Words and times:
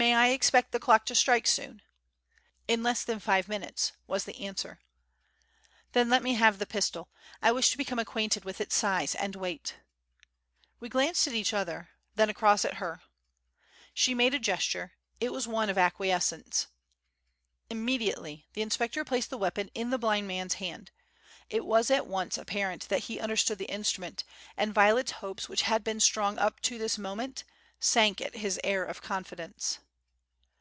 "May 0.00 0.14
I 0.14 0.28
expect 0.28 0.70
the 0.70 0.78
clock 0.78 1.06
to 1.06 1.14
strike 1.16 1.48
soon?" 1.48 1.82
"In 2.68 2.84
less 2.84 3.02
than 3.02 3.18
five 3.18 3.48
minutes," 3.48 3.90
was 4.06 4.26
the 4.26 4.46
answer. 4.46 4.78
"Then 5.90 6.08
let 6.08 6.22
me 6.22 6.34
have 6.34 6.60
the 6.60 6.66
pistol; 6.66 7.08
I 7.42 7.50
wish 7.50 7.70
to 7.72 7.76
become 7.76 7.98
acquainted 7.98 8.44
with 8.44 8.60
its 8.60 8.76
size 8.76 9.16
and 9.16 9.34
weight." 9.34 9.74
We 10.78 10.88
glanced 10.88 11.26
at 11.26 11.32
each 11.32 11.52
other, 11.52 11.88
then 12.14 12.30
across 12.30 12.64
at 12.64 12.74
her. 12.74 13.02
She 13.92 14.14
made 14.14 14.34
a 14.34 14.38
gesture; 14.38 14.92
it 15.18 15.32
was 15.32 15.48
one 15.48 15.68
of 15.68 15.76
acquiescence. 15.76 16.68
Immediately 17.68 18.46
the 18.52 18.62
inspector 18.62 19.04
placed 19.04 19.30
the 19.30 19.36
weapon 19.36 19.68
in 19.74 19.90
the 19.90 19.98
blind 19.98 20.28
man's 20.28 20.54
hand. 20.54 20.92
It 21.50 21.64
was 21.66 21.90
at 21.90 22.06
once 22.06 22.38
apparent 22.38 22.88
that 22.88 23.02
he 23.06 23.18
understood 23.18 23.58
the 23.58 23.64
instrument, 23.64 24.22
and 24.56 24.72
Violet's 24.72 25.10
hopes 25.18 25.48
which 25.48 25.62
had 25.62 25.82
been 25.82 25.98
strong 25.98 26.38
up 26.38 26.60
to 26.60 26.78
this 26.78 26.98
moment, 26.98 27.42
sank 27.80 28.20
at 28.20 28.36
his 28.36 28.60
air 28.62 28.84
of 28.84 29.02
confidence. 29.02 29.80